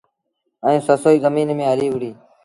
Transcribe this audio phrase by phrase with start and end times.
[0.65, 2.17] ائيٚݩ سسئيٚ زميݩ ميݩ هليٚ وُهڙيٚ۔